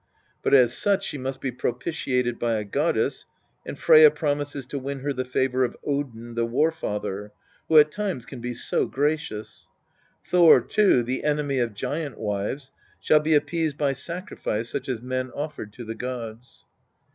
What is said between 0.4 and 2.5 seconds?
But as such she must be propitiated